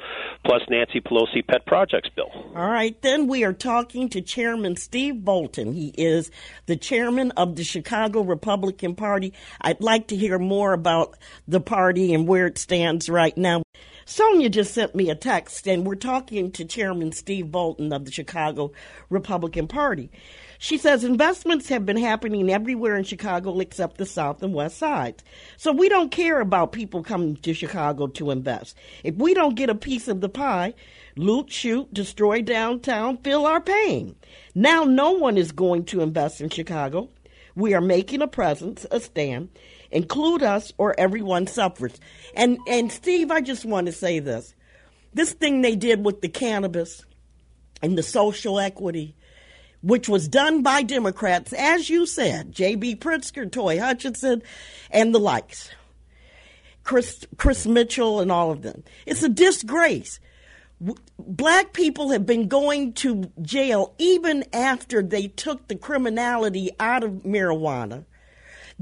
plus 0.45 0.61
Nancy 0.69 0.99
Pelosi 0.99 1.45
pet 1.47 1.65
projects 1.65 2.09
bill. 2.15 2.29
All 2.55 2.69
right, 2.69 3.01
then 3.01 3.27
we 3.27 3.43
are 3.45 3.53
talking 3.53 4.09
to 4.09 4.21
Chairman 4.21 4.75
Steve 4.75 5.23
Boulton. 5.23 5.73
He 5.73 5.93
is 5.97 6.29
the 6.65 6.75
chairman 6.75 7.31
of 7.31 7.55
the 7.55 7.63
Chicago 7.63 8.21
Republican 8.21 8.93
Party. 8.93 9.33
I'd 9.61 9.81
like 9.81 10.07
to 10.07 10.15
hear 10.15 10.37
more 10.37 10.73
about 10.73 11.17
the 11.47 11.61
party 11.61 12.13
and 12.13 12.27
where 12.27 12.45
it 12.45 12.57
stands 12.57 13.09
right 13.09 13.35
now. 13.37 13.62
Sonia 14.05 14.49
just 14.49 14.73
sent 14.73 14.95
me 14.95 15.09
a 15.09 15.15
text, 15.15 15.67
and 15.67 15.85
we're 15.85 15.95
talking 15.95 16.51
to 16.51 16.65
Chairman 16.65 17.11
Steve 17.11 17.51
Boulton 17.51 17.93
of 17.93 18.05
the 18.05 18.11
Chicago 18.11 18.71
Republican 19.09 19.67
Party. 19.67 20.11
She 20.59 20.77
says 20.77 21.03
investments 21.03 21.69
have 21.69 21.85
been 21.85 21.97
happening 21.97 22.49
everywhere 22.49 22.95
in 22.95 23.03
Chicago 23.03 23.59
except 23.59 23.97
the 23.97 24.05
South 24.05 24.41
and 24.43 24.53
West 24.53 24.77
sides. 24.77 25.23
So 25.57 25.71
we 25.71 25.89
don't 25.89 26.11
care 26.11 26.39
about 26.39 26.71
people 26.71 27.03
coming 27.03 27.35
to 27.37 27.53
Chicago 27.53 28.07
to 28.07 28.31
invest. 28.31 28.77
If 29.03 29.15
we 29.15 29.33
don't 29.33 29.55
get 29.55 29.69
a 29.69 29.75
piece 29.75 30.07
of 30.07 30.21
the 30.21 30.29
pie, 30.29 30.73
loot, 31.15 31.51
shoot, 31.51 31.93
destroy 31.93 32.41
downtown, 32.41 33.17
fill 33.17 33.45
our 33.45 33.59
pain. 33.59 34.15
Now 34.55 34.83
no 34.83 35.11
one 35.11 35.37
is 35.37 35.51
going 35.51 35.85
to 35.85 36.01
invest 36.01 36.39
in 36.39 36.49
Chicago. 36.49 37.09
We 37.55 37.73
are 37.73 37.81
making 37.81 38.21
a 38.21 38.27
presence, 38.27 38.85
a 38.89 38.99
stand, 38.99 39.49
Include 39.93 40.41
us 40.41 40.73
or 40.79 40.99
everyone 40.99 41.45
suffers. 41.45 41.93
And 42.35 42.57
and 42.67 42.91
Steve, 42.91 43.29
I 43.29 43.41
just 43.41 43.63
want 43.63 43.85
to 43.85 43.93
say 43.93 44.17
this. 44.19 44.55
This 45.13 45.33
thing 45.33 45.61
they 45.61 45.75
did 45.75 46.03
with 46.03 46.21
the 46.21 46.29
cannabis 46.29 47.05
and 47.83 47.95
the 47.95 48.01
social 48.01 48.59
equity, 48.59 49.15
which 49.81 50.09
was 50.09 50.27
done 50.27 50.63
by 50.63 50.81
Democrats, 50.81 51.53
as 51.53 51.91
you 51.91 52.07
said, 52.07 52.51
J.B. 52.51 52.95
Pritzker, 52.95 53.51
Toi 53.51 53.79
Hutchinson, 53.79 54.41
and 54.89 55.13
the 55.13 55.19
likes. 55.19 55.69
Chris, 56.83 57.25
Chris 57.37 57.67
Mitchell 57.67 58.19
and 58.19 58.31
all 58.31 58.51
of 58.51 58.63
them. 58.63 58.83
It's 59.05 59.21
a 59.21 59.29
disgrace. 59.29 60.19
Black 61.19 61.71
people 61.71 62.09
have 62.09 62.25
been 62.25 62.47
going 62.47 62.93
to 62.93 63.31
jail 63.43 63.93
even 63.99 64.43
after 64.51 65.03
they 65.03 65.27
took 65.27 65.67
the 65.67 65.75
criminality 65.75 66.71
out 66.79 67.03
of 67.03 67.11
marijuana 67.23 68.05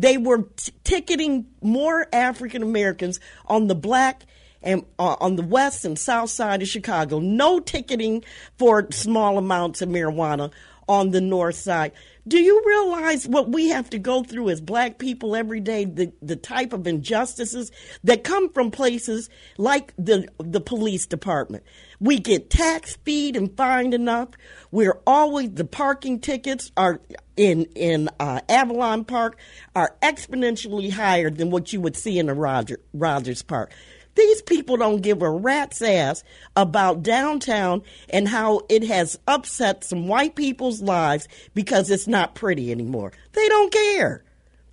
they 0.01 0.17
were 0.17 0.43
t- 0.55 0.73
ticketing 0.83 1.47
more 1.61 2.07
African 2.11 2.63
Americans 2.63 3.19
on 3.45 3.67
the 3.67 3.75
black 3.75 4.25
and 4.63 4.83
uh, 4.97 5.15
on 5.19 5.35
the 5.35 5.43
west 5.43 5.85
and 5.85 5.97
south 5.97 6.29
side 6.31 6.61
of 6.61 6.67
Chicago. 6.67 7.19
No 7.19 7.59
ticketing 7.59 8.23
for 8.57 8.87
small 8.91 9.37
amounts 9.37 9.81
of 9.81 9.89
marijuana 9.89 10.51
on 10.87 11.11
the 11.11 11.21
north 11.21 11.55
side. 11.55 11.91
Do 12.27 12.39
you 12.39 12.61
realize 12.65 13.27
what 13.27 13.51
we 13.51 13.69
have 13.69 13.89
to 13.89 13.99
go 13.99 14.23
through 14.23 14.49
as 14.49 14.61
black 14.61 14.99
people 14.99 15.35
every 15.35 15.59
day? 15.59 15.85
The 15.85 16.13
the 16.21 16.35
type 16.35 16.71
of 16.71 16.85
injustices 16.85 17.71
that 18.03 18.23
come 18.23 18.49
from 18.49 18.69
places 18.69 19.29
like 19.57 19.93
the 19.97 20.27
the 20.37 20.61
police 20.61 21.07
department. 21.07 21.63
We 21.99 22.19
get 22.19 22.51
tax 22.51 22.95
feed 22.97 23.35
and 23.35 23.55
fined 23.57 23.95
enough. 23.95 24.29
We're 24.69 24.99
always 25.07 25.51
the 25.51 25.65
parking 25.65 26.19
tickets 26.19 26.71
are 26.77 27.01
in 27.35 27.63
in 27.75 28.09
uh, 28.19 28.41
Avalon 28.47 29.03
Park 29.03 29.39
are 29.75 29.95
exponentially 30.03 30.91
higher 30.91 31.31
than 31.31 31.49
what 31.49 31.73
you 31.73 31.81
would 31.81 31.95
see 31.95 32.19
in 32.19 32.29
a 32.29 32.35
Roger, 32.35 32.79
Rogers 32.93 33.41
Park. 33.41 33.71
These 34.15 34.41
people 34.41 34.77
don't 34.77 35.01
give 35.01 35.21
a 35.21 35.29
rat's 35.29 35.81
ass 35.81 36.23
about 36.55 37.01
downtown 37.03 37.81
and 38.09 38.27
how 38.27 38.61
it 38.69 38.83
has 38.83 39.17
upset 39.27 39.83
some 39.83 40.07
white 40.07 40.35
people's 40.35 40.81
lives 40.81 41.27
because 41.53 41.89
it's 41.89 42.07
not 42.07 42.35
pretty 42.35 42.71
anymore. 42.71 43.13
They 43.33 43.47
don't 43.47 43.71
care. 43.71 44.23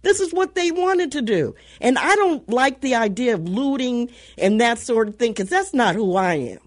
This 0.03 0.21
is 0.21 0.33
what 0.33 0.55
they 0.55 0.71
wanted 0.71 1.13
to 1.13 1.23
do. 1.23 1.55
And 1.81 1.99
I 1.99 2.15
don't 2.17 2.49
like 2.49 2.81
the 2.81 2.95
idea 2.95 3.35
of 3.35 3.49
looting 3.49 4.11
and 4.37 4.61
that 4.61 4.79
sort 4.79 5.09
of 5.09 5.17
thing 5.17 5.33
because 5.33 5.51
that's 5.51 5.75
not 5.75 5.95
who 5.95 6.17
I 6.17 6.35
am. 6.35 6.59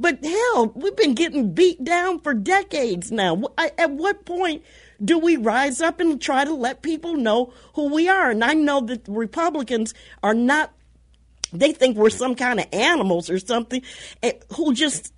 But 0.00 0.24
hell, 0.24 0.72
we've 0.76 0.94
been 0.94 1.14
getting 1.14 1.52
beat 1.52 1.82
down 1.82 2.20
for 2.20 2.32
decades 2.32 3.10
now. 3.10 3.42
At 3.56 3.90
what 3.90 4.24
point 4.24 4.62
do 5.04 5.18
we 5.18 5.36
rise 5.36 5.80
up 5.80 5.98
and 5.98 6.20
try 6.20 6.44
to 6.44 6.54
let 6.54 6.82
people 6.82 7.14
know 7.14 7.52
who 7.74 7.92
we 7.92 8.08
are? 8.08 8.30
And 8.30 8.44
I 8.44 8.54
know 8.54 8.80
that 8.82 9.02
Republicans 9.08 9.94
are 10.22 10.34
not 10.34 10.72
they 11.52 11.72
think 11.72 11.96
we're 11.96 12.10
some 12.10 12.34
kind 12.34 12.60
of 12.60 12.66
animals 12.72 13.30
or 13.30 13.38
something 13.38 13.82
who 14.52 14.74
just 14.74 15.12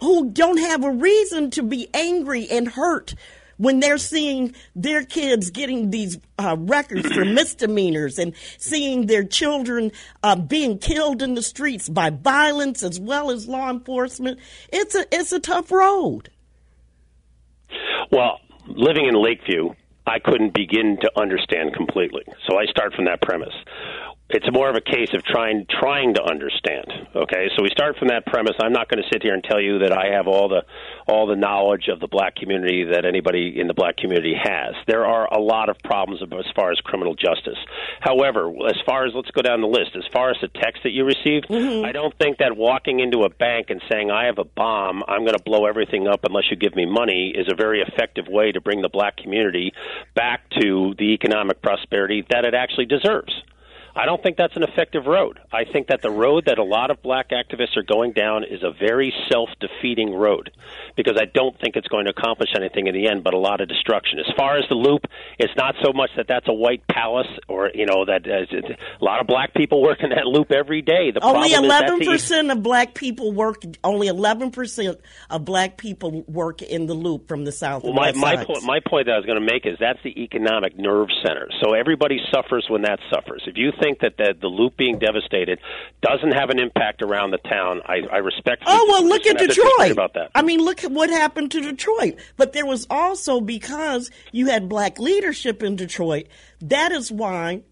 who 0.00 0.30
don't 0.30 0.58
have 0.58 0.84
a 0.84 0.90
reason 0.90 1.50
to 1.50 1.62
be 1.62 1.88
angry 1.94 2.48
and 2.50 2.68
hurt 2.68 3.14
when 3.56 3.78
they're 3.78 3.98
seeing 3.98 4.54
their 4.74 5.04
kids 5.04 5.50
getting 5.50 5.90
these 5.90 6.18
uh, 6.38 6.56
records 6.58 7.06
for 7.12 7.24
misdemeanors 7.24 8.18
and 8.18 8.34
seeing 8.58 9.06
their 9.06 9.22
children 9.22 9.92
uh, 10.24 10.34
being 10.34 10.78
killed 10.78 11.22
in 11.22 11.34
the 11.34 11.42
streets 11.42 11.88
by 11.88 12.10
violence 12.10 12.82
as 12.82 12.98
well 12.98 13.30
as 13.30 13.46
law 13.46 13.70
enforcement, 13.70 14.40
it's 14.72 14.96
a 14.96 15.04
it's 15.12 15.30
a 15.30 15.38
tough 15.38 15.70
road. 15.70 16.28
Well, 18.10 18.40
living 18.66 19.06
in 19.06 19.14
Lakeview, 19.14 19.70
I 20.06 20.18
couldn't 20.18 20.54
begin 20.54 20.98
to 21.00 21.10
understand 21.16 21.74
completely. 21.74 22.24
So 22.48 22.58
I 22.58 22.66
start 22.66 22.94
from 22.94 23.04
that 23.04 23.22
premise 23.22 23.54
it's 24.34 24.50
more 24.52 24.68
of 24.68 24.76
a 24.76 24.80
case 24.80 25.10
of 25.14 25.22
trying 25.24 25.66
trying 25.68 26.14
to 26.14 26.22
understand. 26.22 26.86
Okay, 27.14 27.48
so 27.56 27.62
we 27.62 27.70
start 27.70 27.96
from 27.98 28.08
that 28.08 28.26
premise. 28.26 28.54
I'm 28.60 28.72
not 28.72 28.88
going 28.88 29.02
to 29.02 29.08
sit 29.12 29.22
here 29.22 29.34
and 29.34 29.44
tell 29.44 29.60
you 29.60 29.80
that 29.80 29.92
I 29.92 30.14
have 30.14 30.26
all 30.26 30.48
the 30.48 30.62
all 31.06 31.26
the 31.26 31.36
knowledge 31.36 31.88
of 31.88 32.00
the 32.00 32.08
black 32.08 32.36
community 32.36 32.84
that 32.92 33.04
anybody 33.04 33.58
in 33.58 33.66
the 33.66 33.74
black 33.74 33.96
community 33.96 34.34
has. 34.34 34.74
There 34.86 35.04
are 35.04 35.32
a 35.32 35.40
lot 35.40 35.68
of 35.68 35.78
problems 35.84 36.22
as 36.22 36.46
far 36.54 36.70
as 36.70 36.78
criminal 36.78 37.14
justice. 37.14 37.58
However, 38.00 38.50
as 38.68 38.76
far 38.86 39.06
as 39.06 39.12
let's 39.14 39.30
go 39.30 39.42
down 39.42 39.60
the 39.60 39.66
list, 39.66 39.96
as 39.96 40.04
far 40.12 40.30
as 40.30 40.36
the 40.40 40.48
text 40.48 40.82
that 40.84 40.90
you 40.90 41.04
received, 41.04 41.48
mm-hmm. 41.48 41.84
I 41.84 41.92
don't 41.92 42.16
think 42.18 42.38
that 42.38 42.56
walking 42.56 43.00
into 43.00 43.24
a 43.24 43.28
bank 43.28 43.70
and 43.70 43.82
saying 43.90 44.10
I 44.10 44.26
have 44.26 44.38
a 44.38 44.44
bomb, 44.44 45.02
I'm 45.08 45.20
going 45.20 45.36
to 45.36 45.44
blow 45.44 45.66
everything 45.66 46.08
up 46.08 46.24
unless 46.24 46.44
you 46.50 46.56
give 46.56 46.74
me 46.74 46.86
money 46.86 47.34
is 47.36 47.48
a 47.50 47.54
very 47.54 47.82
effective 47.82 48.26
way 48.28 48.52
to 48.52 48.60
bring 48.60 48.82
the 48.82 48.88
black 48.88 49.16
community 49.16 49.72
back 50.14 50.48
to 50.60 50.94
the 50.98 51.12
economic 51.12 51.62
prosperity 51.62 52.24
that 52.30 52.44
it 52.44 52.54
actually 52.54 52.86
deserves. 52.86 53.32
I 53.94 54.06
don't 54.06 54.22
think 54.22 54.36
that's 54.38 54.56
an 54.56 54.62
effective 54.62 55.04
road. 55.06 55.38
I 55.52 55.64
think 55.64 55.88
that 55.88 56.00
the 56.00 56.10
road 56.10 56.44
that 56.46 56.58
a 56.58 56.64
lot 56.64 56.90
of 56.90 57.02
black 57.02 57.30
activists 57.30 57.76
are 57.76 57.82
going 57.82 58.12
down 58.12 58.42
is 58.44 58.62
a 58.62 58.70
very 58.70 59.12
self 59.30 59.50
defeating 59.60 60.14
road 60.14 60.50
because 60.96 61.18
I 61.20 61.26
don't 61.26 61.58
think 61.60 61.76
it's 61.76 61.88
going 61.88 62.06
to 62.06 62.10
accomplish 62.10 62.50
anything 62.56 62.86
in 62.86 62.94
the 62.94 63.08
end 63.08 63.22
but 63.22 63.34
a 63.34 63.38
lot 63.38 63.60
of 63.60 63.68
destruction. 63.68 64.18
As 64.18 64.32
far 64.34 64.56
as 64.56 64.64
the 64.70 64.76
loop, 64.76 65.02
it's 65.38 65.52
not 65.56 65.74
so 65.84 65.92
much 65.92 66.10
that 66.16 66.26
that's 66.26 66.48
a 66.48 66.54
white 66.54 66.86
palace 66.88 67.28
or, 67.48 67.70
you 67.74 67.84
know, 67.84 68.06
that 68.06 68.26
uh, 68.26 68.56
a 69.00 69.04
lot 69.04 69.20
of 69.20 69.26
black 69.26 69.52
people 69.54 69.82
work 69.88 69.98
in 70.02 70.10
that 70.10 70.24
loop 70.24 70.52
every 70.52 70.80
day. 70.80 71.10
The 71.10 71.22
only 71.22 71.50
11% 71.50 72.50
of 72.50 72.62
black 72.62 72.94
people 72.94 73.32
work, 73.32 73.62
only 73.84 74.08
11% 74.08 74.96
of 75.28 75.44
black 75.44 75.76
people 75.76 76.22
work 76.26 76.62
in 76.62 76.86
the 76.86 76.94
loop 76.94 77.28
from 77.28 77.44
the 77.44 77.52
south. 77.52 77.84
Well, 77.84 77.92
my, 77.92 78.12
my, 78.12 78.42
po- 78.42 78.60
my 78.62 78.80
point 78.80 79.06
that 79.06 79.12
I 79.12 79.16
was 79.16 79.26
going 79.26 79.40
to 79.40 79.52
make 79.52 79.66
is 79.66 79.76
that's 79.78 80.02
the 80.02 80.22
economic 80.22 80.78
nerve 80.78 81.08
center. 81.24 81.48
So 81.62 81.74
everybody 81.74 82.18
suffers 82.32 82.66
when 82.68 82.82
that 82.82 82.98
suffers. 83.12 83.42
If 83.46 83.56
you 83.56 83.72
think 83.82 84.00
that 84.00 84.16
the, 84.16 84.34
the 84.40 84.46
loop 84.46 84.76
being 84.76 84.98
devastated 84.98 85.58
doesn't 86.00 86.32
have 86.32 86.50
an 86.50 86.60
impact 86.60 87.02
around 87.02 87.32
the 87.32 87.38
town. 87.38 87.80
I, 87.86 88.00
I 88.10 88.18
respect. 88.18 88.62
Oh 88.66 88.86
well, 88.88 89.04
look 89.04 89.26
at 89.26 89.38
Detroit. 89.38 89.90
About 89.90 90.14
that. 90.14 90.30
I 90.34 90.42
mean, 90.42 90.60
look 90.60 90.84
at 90.84 90.92
what 90.92 91.10
happened 91.10 91.50
to 91.52 91.60
Detroit. 91.60 92.14
But 92.36 92.52
there 92.52 92.66
was 92.66 92.86
also 92.88 93.40
because 93.40 94.10
you 94.30 94.46
had 94.46 94.68
black 94.68 94.98
leadership 94.98 95.62
in 95.62 95.76
Detroit. 95.76 96.26
That 96.60 96.92
is 96.92 97.10
why 97.10 97.62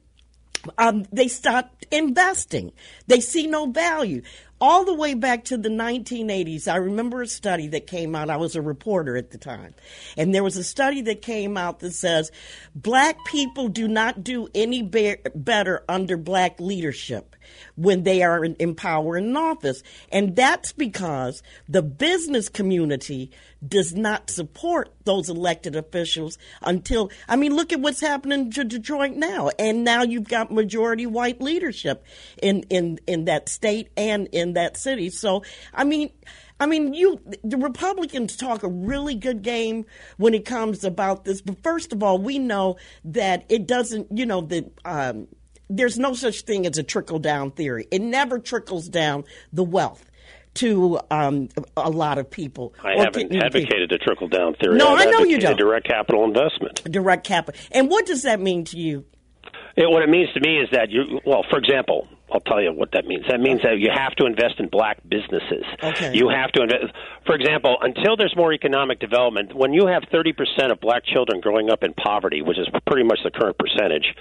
um, 0.78 1.04
they 1.12 1.28
stopped 1.28 1.86
investing. 1.90 2.72
They 3.06 3.20
see 3.20 3.46
no 3.46 3.66
value 3.66 4.22
all 4.60 4.84
the 4.84 4.94
way 4.94 5.14
back 5.14 5.44
to 5.44 5.56
the 5.56 5.68
1980s, 5.68 6.68
I 6.68 6.76
remember 6.76 7.22
a 7.22 7.26
study 7.26 7.68
that 7.68 7.86
came 7.86 8.14
out. 8.14 8.30
I 8.30 8.36
was 8.36 8.56
a 8.56 8.62
reporter 8.62 9.16
at 9.16 9.30
the 9.30 9.38
time. 9.38 9.74
And 10.16 10.34
there 10.34 10.44
was 10.44 10.56
a 10.56 10.64
study 10.64 11.00
that 11.02 11.22
came 11.22 11.56
out 11.56 11.80
that 11.80 11.92
says 11.92 12.30
black 12.74 13.16
people 13.24 13.68
do 13.68 13.88
not 13.88 14.22
do 14.22 14.48
any 14.54 14.82
be- 14.82 15.16
better 15.34 15.84
under 15.88 16.16
black 16.16 16.60
leadership 16.60 17.36
when 17.76 18.02
they 18.02 18.22
are 18.22 18.44
in, 18.44 18.54
in 18.56 18.74
power 18.74 19.16
in 19.16 19.36
office. 19.36 19.82
And 20.12 20.36
that's 20.36 20.72
because 20.72 21.42
the 21.68 21.82
business 21.82 22.48
community 22.48 23.30
does 23.66 23.94
not 23.94 24.30
support 24.30 24.92
those 25.04 25.28
elected 25.28 25.76
officials 25.76 26.38
until, 26.62 27.10
I 27.28 27.36
mean, 27.36 27.54
look 27.54 27.72
at 27.72 27.80
what's 27.80 28.00
happening 28.00 28.50
to 28.52 28.64
Detroit 28.64 29.12
now. 29.12 29.50
And 29.58 29.84
now 29.84 30.02
you've 30.02 30.28
got 30.28 30.50
majority 30.50 31.06
white 31.06 31.40
leadership 31.40 32.04
in, 32.42 32.62
in, 32.70 32.98
in 33.06 33.26
that 33.26 33.48
state 33.48 33.90
and 33.96 34.28
in 34.28 34.54
that 34.54 34.76
city. 34.76 35.10
So, 35.10 35.44
I 35.74 35.84
mean, 35.84 36.10
I 36.58 36.66
mean, 36.66 36.92
you 36.92 37.18
the 37.42 37.56
Republicans 37.56 38.36
talk 38.36 38.62
a 38.62 38.68
really 38.68 39.14
good 39.14 39.40
game 39.40 39.86
when 40.18 40.34
it 40.34 40.44
comes 40.44 40.84
about 40.84 41.24
this. 41.24 41.40
But 41.40 41.62
first 41.62 41.94
of 41.94 42.02
all, 42.02 42.18
we 42.18 42.38
know 42.38 42.76
that 43.06 43.46
it 43.48 43.66
doesn't. 43.66 44.08
You 44.10 44.26
know, 44.26 44.42
the 44.42 44.70
um, 44.84 45.26
there's 45.70 45.98
no 45.98 46.12
such 46.12 46.42
thing 46.42 46.66
as 46.66 46.76
a 46.76 46.82
trickle 46.82 47.18
down 47.18 47.52
theory. 47.52 47.88
It 47.90 48.02
never 48.02 48.38
trickles 48.38 48.90
down 48.90 49.24
the 49.52 49.64
wealth 49.64 50.09
to 50.54 51.00
um, 51.10 51.48
a 51.76 51.90
lot 51.90 52.18
of 52.18 52.30
people. 52.30 52.74
I 52.82 52.96
haven't 52.98 53.34
advocated 53.34 53.90
people. 53.90 53.96
a 53.96 53.98
trickle 53.98 54.28
down 54.28 54.54
theory. 54.54 54.76
No, 54.76 54.94
I've 54.94 55.08
i 55.08 55.10
know 55.10 55.24
you 55.24 55.38
don't. 55.38 55.56
Direct 55.56 55.86
capital 55.86 56.24
investment. 56.24 56.84
Direct 56.84 57.24
capital. 57.24 57.60
And 57.72 57.88
what 57.88 58.06
does 58.06 58.22
that 58.22 58.40
mean 58.40 58.64
to 58.66 58.78
you? 58.78 59.04
It, 59.76 59.88
what 59.88 60.02
it 60.02 60.08
means 60.08 60.28
to 60.34 60.40
me 60.40 60.58
is 60.58 60.68
that 60.72 60.90
you, 60.90 61.20
well, 61.24 61.44
for 61.48 61.58
example, 61.58 62.08
I'll 62.32 62.40
tell 62.40 62.62
you 62.62 62.72
what 62.72 62.92
that 62.92 63.06
means. 63.06 63.24
That 63.28 63.40
means 63.40 63.62
that 63.62 63.78
you 63.78 63.90
have 63.94 64.14
to 64.16 64.26
invest 64.26 64.58
in 64.58 64.68
black 64.68 64.98
businesses. 65.08 65.64
Okay. 65.82 66.14
You 66.14 66.28
have 66.28 66.52
to 66.52 66.62
invest. 66.62 66.92
For 67.26 67.34
example, 67.34 67.76
until 67.80 68.16
there's 68.16 68.34
more 68.36 68.52
economic 68.52 69.00
development, 69.00 69.54
when 69.54 69.72
you 69.72 69.86
have 69.86 70.02
30% 70.12 70.70
of 70.70 70.80
black 70.80 71.04
children 71.04 71.40
growing 71.40 71.70
up 71.70 71.82
in 71.82 71.92
poverty, 71.94 72.42
which 72.42 72.58
is 72.58 72.68
pretty 72.86 73.04
much 73.04 73.18
the 73.24 73.30
current 73.30 73.56
percentage, 73.58 74.14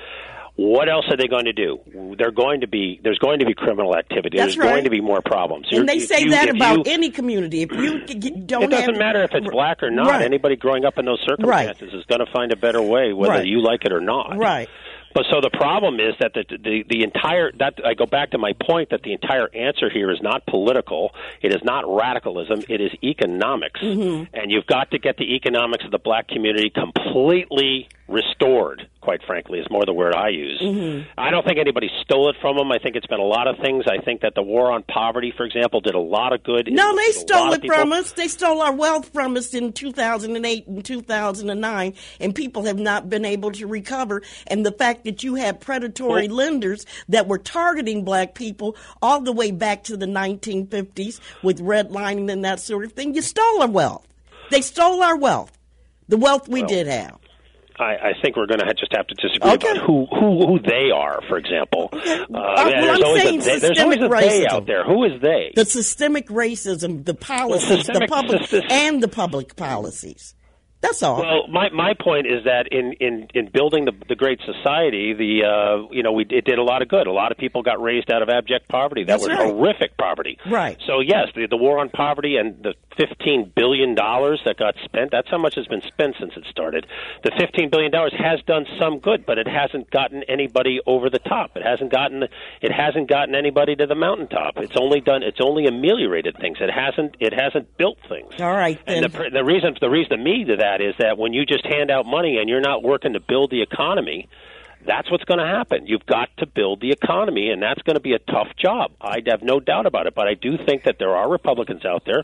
what 0.59 0.89
else 0.89 1.05
are 1.09 1.15
they 1.15 1.27
going 1.27 1.45
to 1.45 1.53
do? 1.53 1.79
They're 2.17 2.31
going 2.31 2.61
to 2.61 2.67
be 2.67 2.99
there's 3.01 3.17
going 3.17 3.39
to 3.39 3.45
be 3.45 3.53
criminal 3.53 3.95
activity. 3.95 4.37
That's 4.37 4.55
there's 4.55 4.57
right. 4.57 4.71
going 4.71 4.83
to 4.83 4.89
be 4.89 4.99
more 4.99 5.21
problems. 5.21 5.67
And 5.71 5.77
You're, 5.77 5.85
they 5.85 5.99
say 5.99 6.23
you, 6.23 6.31
that 6.31 6.49
about 6.49 6.85
you, 6.85 6.93
any 6.93 7.11
community. 7.11 7.61
If 7.61 7.71
you 7.71 7.99
don't, 8.45 8.63
it 8.63 8.69
doesn't 8.69 8.95
have, 8.95 8.99
matter 8.99 9.23
if 9.23 9.31
it's 9.33 9.49
black 9.49 9.81
or 9.81 9.89
not. 9.89 10.07
Right. 10.07 10.21
Anybody 10.21 10.57
growing 10.57 10.83
up 10.83 10.97
in 10.97 11.05
those 11.05 11.21
circumstances 11.25 11.81
right. 11.81 11.93
is 11.97 12.03
going 12.05 12.19
to 12.19 12.31
find 12.33 12.51
a 12.51 12.57
better 12.57 12.81
way, 12.81 13.13
whether 13.13 13.45
you 13.45 13.61
like 13.61 13.85
it 13.85 13.93
or 13.93 14.01
not. 14.01 14.37
Right. 14.37 14.67
But 15.13 15.27
so 15.31 15.39
the 15.41 15.49
problem 15.49 15.95
is 15.95 16.13
that 16.19 16.33
the, 16.33 16.43
the 16.49 16.83
the 16.89 17.03
entire 17.03 17.53
that 17.53 17.75
I 17.85 17.93
go 17.93 18.05
back 18.05 18.31
to 18.31 18.37
my 18.37 18.51
point 18.61 18.89
that 18.89 19.01
the 19.01 19.13
entire 19.13 19.47
answer 19.55 19.89
here 19.89 20.11
is 20.11 20.19
not 20.21 20.45
political. 20.45 21.11
It 21.41 21.53
is 21.53 21.61
not 21.63 21.85
radicalism. 21.87 22.63
It 22.67 22.81
is 22.81 22.91
economics, 23.01 23.79
mm-hmm. 23.79 24.35
and 24.35 24.51
you've 24.51 24.67
got 24.67 24.91
to 24.91 24.99
get 24.99 25.15
the 25.15 25.35
economics 25.35 25.85
of 25.85 25.91
the 25.91 25.99
black 25.99 26.27
community 26.27 26.69
completely 26.69 27.87
restored 28.09 28.88
quite 29.09 29.23
frankly, 29.25 29.57
is 29.57 29.65
more 29.71 29.83
the 29.87 29.93
word 29.93 30.13
I 30.13 30.29
use. 30.29 30.61
Mm-hmm. 30.61 31.09
I 31.17 31.31
don't 31.31 31.43
think 31.43 31.57
anybody 31.57 31.89
stole 32.03 32.29
it 32.29 32.35
from 32.39 32.57
them. 32.57 32.71
I 32.71 32.77
think 32.77 32.95
it's 32.95 33.07
been 33.07 33.19
a 33.19 33.23
lot 33.23 33.47
of 33.47 33.57
things. 33.57 33.85
I 33.87 33.97
think 34.05 34.21
that 34.21 34.35
the 34.35 34.43
war 34.43 34.71
on 34.71 34.83
poverty, 34.83 35.33
for 35.35 35.47
example, 35.47 35.81
did 35.81 35.95
a 35.95 35.99
lot 35.99 36.31
of 36.31 36.43
good. 36.43 36.71
No, 36.71 36.95
they 36.95 37.11
stole 37.13 37.51
it 37.53 37.65
from 37.65 37.91
us. 37.91 38.11
They 38.11 38.27
stole 38.27 38.61
our 38.61 38.71
wealth 38.71 39.11
from 39.11 39.35
us 39.35 39.55
in 39.55 39.73
2008 39.73 40.67
and 40.67 40.85
2009, 40.85 41.93
and 42.19 42.35
people 42.35 42.65
have 42.65 42.77
not 42.77 43.09
been 43.09 43.25
able 43.25 43.51
to 43.53 43.65
recover. 43.65 44.21
And 44.45 44.63
the 44.63 44.73
fact 44.73 45.05
that 45.05 45.23
you 45.23 45.33
had 45.33 45.59
predatory 45.59 46.27
well, 46.27 46.37
lenders 46.37 46.85
that 47.07 47.27
were 47.27 47.39
targeting 47.39 48.05
black 48.05 48.35
people 48.35 48.75
all 49.01 49.21
the 49.21 49.33
way 49.33 49.49
back 49.49 49.85
to 49.85 49.97
the 49.97 50.05
1950s 50.05 51.19
with 51.41 51.59
redlining 51.61 52.31
and 52.31 52.45
that 52.45 52.59
sort 52.59 52.85
of 52.85 52.91
thing, 52.91 53.15
you 53.15 53.23
stole 53.23 53.63
our 53.63 53.67
wealth. 53.67 54.05
They 54.51 54.61
stole 54.61 55.01
our 55.01 55.17
wealth, 55.17 55.57
the 56.07 56.17
wealth 56.17 56.47
we 56.47 56.59
well, 56.61 56.69
did 56.69 56.85
have. 56.85 57.17
I, 57.79 58.09
I 58.09 58.13
think 58.21 58.35
we're 58.35 58.47
going 58.47 58.59
to 58.59 58.73
just 58.73 58.93
have 58.95 59.07
to 59.07 59.15
disagree 59.15 59.51
okay. 59.51 59.71
about 59.71 59.85
who, 59.85 60.05
who 60.07 60.47
who 60.47 60.59
they 60.59 60.91
are. 60.93 61.21
For 61.27 61.37
example, 61.37 61.89
okay. 61.93 62.21
uh, 62.21 62.25
well, 62.29 62.69
there's, 62.69 63.01
always 63.01 63.25
a, 63.25 63.37
they, 63.37 63.59
there's 63.59 63.79
always 63.79 63.99
a 64.01 64.09
they 64.09 64.47
out 64.47 64.65
there. 64.65 64.83
Who 64.83 65.03
is 65.05 65.21
they? 65.21 65.53
The 65.55 65.65
systemic 65.65 66.27
racism, 66.27 67.05
the 67.05 67.13
policies, 67.13 67.87
the, 67.87 67.93
the 67.93 68.07
public, 68.07 68.41
and 68.69 69.01
the 69.01 69.07
public 69.07 69.55
policies. 69.55 70.35
That's 70.81 71.03
all. 71.03 71.19
Well, 71.19 71.47
my 71.49 71.69
my 71.71 71.93
point 71.93 72.25
is 72.25 72.45
that 72.45 72.67
in 72.71 72.93
in 73.01 73.27
in 73.33 73.49
building 73.51 73.83
the 73.83 73.91
the 74.07 74.15
great 74.15 74.39
society, 74.45 75.13
the 75.13 75.43
uh, 75.43 75.87
you 75.91 76.03
know 76.03 76.13
we 76.13 76.25
it 76.29 76.45
did 76.45 76.57
a 76.57 76.63
lot 76.63 76.81
of 76.81 76.87
good. 76.87 77.05
A 77.05 77.11
lot 77.11 77.33
of 77.33 77.37
people 77.37 77.63
got 77.63 77.81
raised 77.81 78.09
out 78.09 78.21
of 78.21 78.29
abject 78.29 78.69
poverty. 78.69 79.03
That 79.03 79.19
That's 79.19 79.27
was 79.27 79.37
right. 79.37 79.51
horrific 79.51 79.97
poverty. 79.97 80.37
Right. 80.49 80.77
So 80.87 81.01
yes, 81.01 81.27
the 81.35 81.47
the 81.47 81.57
war 81.57 81.79
on 81.79 81.89
poverty 81.89 82.37
and 82.37 82.63
the 82.63 82.75
fifteen 82.95 83.51
billion 83.53 83.93
dollars 83.93 84.39
that 84.45 84.57
got 84.57 84.75
spent. 84.85 85.11
That's 85.11 85.29
how 85.29 85.37
much 85.37 85.55
has 85.55 85.67
been 85.67 85.81
spent 85.81 86.15
since 86.17 86.31
it 86.37 86.45
started. 86.49 86.87
The 87.25 87.31
fifteen 87.37 87.69
billion 87.69 87.91
dollars 87.91 88.13
has 88.17 88.39
done 88.47 88.65
some 88.79 88.99
good, 88.99 89.25
but 89.25 89.37
it 89.37 89.47
hasn't 89.47 89.91
gotten 89.91 90.23
anybody 90.29 90.79
over 90.87 91.09
the 91.09 91.19
top. 91.19 91.57
It 91.57 91.63
hasn't 91.63 91.91
gotten 91.91 92.23
it 92.61 92.71
hasn't 92.71 93.09
gotten 93.09 93.35
anybody 93.35 93.75
to 93.75 93.85
the 93.85 93.95
mountaintop. 93.95 94.53
It's 94.57 94.77
only 94.77 95.01
done 95.01 95.23
it's 95.23 95.41
only 95.41 95.65
ameliorated 95.67 96.37
things. 96.39 96.59
It 96.61 96.71
hasn't 96.71 97.17
it 97.19 97.33
hasn't 97.33 97.75
built 97.77 97.97
things. 98.07 98.33
All 98.39 98.55
right. 98.55 98.79
Then. 98.85 99.03
And 99.03 99.13
the 99.13 99.29
the 99.33 99.43
reason 99.43 99.75
the 99.81 99.89
reason 99.89 100.17
to 100.17 100.23
me 100.23 100.45
to 100.45 100.55
that 100.55 100.68
is 100.81 100.95
that 100.99 101.17
when 101.17 101.33
you 101.33 101.45
just 101.45 101.65
hand 101.65 101.89
out 101.91 102.05
money 102.05 102.37
and 102.37 102.49
you're 102.49 102.61
not 102.61 102.83
working 102.83 103.13
to 103.13 103.19
build 103.19 103.51
the 103.51 103.61
economy, 103.61 104.29
that's 104.85 105.11
what's 105.11 105.25
going 105.25 105.39
to 105.39 105.45
happen. 105.45 105.87
You've 105.87 106.05
got 106.05 106.29
to 106.37 106.45
build 106.45 106.79
the 106.81 106.91
economy, 106.91 107.49
and 107.49 107.61
that's 107.61 107.81
going 107.81 107.95
to 107.95 108.01
be 108.01 108.13
a 108.13 108.19
tough 108.19 108.47
job. 108.57 108.91
I 109.01 109.17
have 109.27 109.41
no 109.41 109.59
doubt 109.59 109.85
about 109.85 110.07
it. 110.07 110.15
But 110.15 110.27
I 110.27 110.35
do 110.35 110.57
think 110.57 110.83
that 110.83 110.95
there 110.99 111.15
are 111.15 111.29
Republicans 111.29 111.85
out 111.85 112.03
there. 112.05 112.23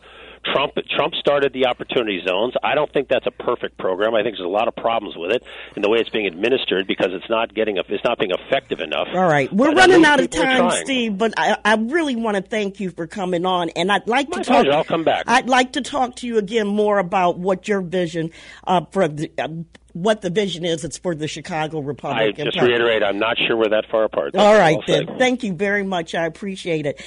Trump 0.54 0.74
Trump 0.96 1.16
started 1.16 1.54
the 1.54 1.68
opportunity 1.68 2.22
zones. 2.26 2.54
I 2.64 2.76
don't 2.76 2.92
think 2.92 3.08
that's 3.08 3.26
a 3.26 3.32
perfect 3.32 3.78
program. 3.78 4.14
I 4.14 4.24
think 4.24 4.38
there's 4.38 4.46
a 4.46 4.50
lot 4.50 4.68
of 4.68 4.76
problems 4.76 5.16
with 5.18 5.32
it 5.32 5.44
in 5.76 5.82
the 5.82 5.90
way 5.90 6.00
it's 6.00 6.10
being 6.10 6.28
administered 6.28 6.88
because 6.88 7.10
it's 7.12 7.30
not 7.30 7.54
getting 7.54 7.78
it's 7.78 8.04
not 8.04 8.20
being 8.20 8.32
effective 8.32 8.80
enough. 8.80 9.08
All 9.14 9.28
right, 9.28 9.52
we're 9.52 9.74
but 9.74 9.78
running 9.78 10.06
out 10.06 10.20
of 10.20 10.30
time, 10.30 10.72
Steve. 10.84 11.18
But 11.18 11.34
I, 11.38 11.58
I 11.66 11.76
really 11.76 12.16
want 12.16 12.38
to 12.38 12.44
thank 12.44 12.80
you 12.80 12.92
for 12.92 13.08
coming 13.08 13.46
on, 13.46 13.70
and 13.72 13.92
I'd 13.92 14.08
like 14.08 14.30
My 14.30 14.38
to 14.38 14.44
talk. 14.44 14.68
I'll 14.68 14.84
come 14.84 15.04
back. 15.04 15.26
I'd 15.28 15.50
like 15.50 15.74
to 15.74 15.82
talk 15.82 16.18
to 16.18 16.28
you 16.28 16.38
again 16.38 16.68
more 16.68 17.00
about 17.00 17.38
what 17.38 17.68
your 17.68 17.82
vision 17.82 18.32
uh, 18.66 18.82
for 18.92 19.08
the. 19.08 19.32
Uh, 19.38 19.48
what 19.96 20.20
the 20.22 20.30
vision 20.30 20.66
is. 20.66 20.84
It's 20.84 20.98
for 20.98 21.16
the 21.16 21.28
Chicago 21.28 21.80
Republican 21.80 22.42
I 22.42 22.44
just 22.44 22.58
Party. 22.58 22.74
reiterate, 22.74 23.02
I'm 23.02 23.18
not 23.18 23.38
sure 23.38 23.56
we're 23.56 23.70
that 23.70 23.86
far 23.90 24.04
apart. 24.04 24.34
That's 24.34 24.44
all 24.44 24.60
right, 24.60 24.78
then. 24.86 25.18
Thank 25.18 25.44
you 25.44 25.54
very 25.54 25.84
much. 25.84 26.14
I 26.14 26.26
appreciate 26.26 26.86
it. 26.86 27.02